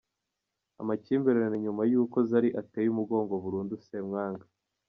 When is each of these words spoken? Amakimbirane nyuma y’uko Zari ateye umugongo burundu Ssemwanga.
Amakimbirane 0.81 1.55
nyuma 1.63 1.81
y’uko 1.91 2.17
Zari 2.29 2.49
ateye 2.61 2.87
umugongo 2.91 3.33
burundu 3.43 3.73
Ssemwanga. 3.81 4.45